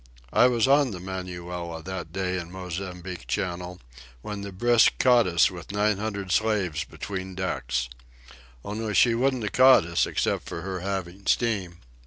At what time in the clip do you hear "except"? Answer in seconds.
10.07-10.49